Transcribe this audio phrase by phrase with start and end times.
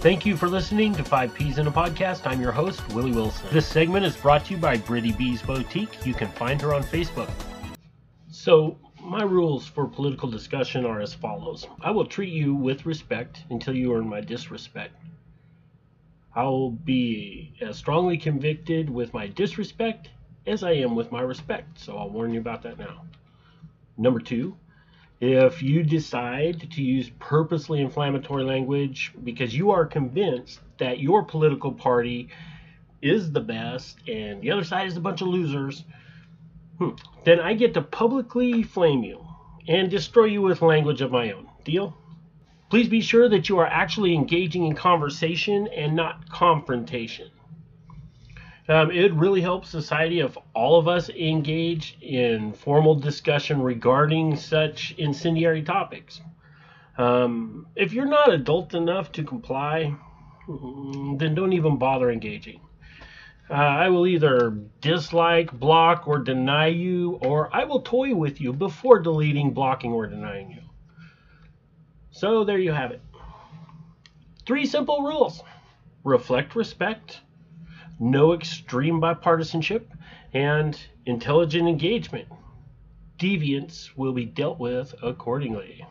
[0.00, 2.26] Thank you for listening to Five Peas in a Podcast.
[2.26, 3.48] I'm your host, Willie Wilson.
[3.50, 6.06] This segment is brought to you by Britty Bees Boutique.
[6.06, 7.30] You can find her on Facebook.
[8.30, 13.44] So, my rules for political discussion are as follows I will treat you with respect
[13.50, 14.94] until you earn my disrespect.
[16.34, 20.10] I will be as strongly convicted with my disrespect
[20.46, 23.02] as I am with my respect, so I'll warn you about that now.
[23.96, 24.56] Number two,
[25.20, 31.72] if you decide to use purposely inflammatory language because you are convinced that your political
[31.72, 32.28] party
[33.00, 35.84] is the best and the other side is a bunch of losers,
[36.78, 36.90] hmm,
[37.24, 39.26] then I get to publicly flame you
[39.68, 41.48] and destroy you with language of my own.
[41.64, 41.96] Deal?
[42.68, 47.30] Please be sure that you are actually engaging in conversation and not confrontation.
[48.68, 54.94] Um, it really helps society if all of us engage in formal discussion regarding such
[54.98, 56.20] incendiary topics.
[56.98, 59.94] Um, if you're not adult enough to comply,
[60.48, 62.60] mm, then don't even bother engaging.
[63.48, 68.52] Uh, I will either dislike, block, or deny you, or I will toy with you
[68.52, 70.62] before deleting, blocking, or denying you.
[72.10, 73.02] So there you have it.
[74.44, 75.42] Three simple rules
[76.02, 77.20] reflect respect
[77.98, 79.84] no extreme bipartisanship,
[80.32, 82.28] and intelligent engagement.
[83.18, 85.86] Deviants will be dealt with accordingly.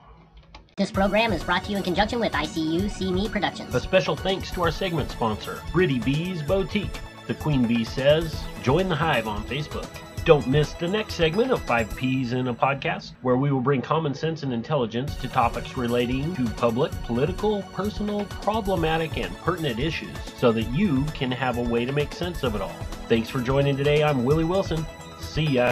[0.78, 3.74] This program is brought to you in conjunction with ICU See Me Productions.
[3.74, 7.00] A special thanks to our segment sponsor, Britty Bees Boutique.
[7.28, 9.88] The Queen Bee says, join the hive on Facebook.
[10.26, 13.80] Don't miss the next segment of 5 Ps in a Podcast, where we will bring
[13.80, 20.18] common sense and intelligence to topics relating to public, political, personal, problematic, and pertinent issues
[20.36, 22.74] so that you can have a way to make sense of it all.
[23.08, 24.04] Thanks for joining today.
[24.04, 24.84] I'm Willie Wilson.
[25.20, 25.64] See ya.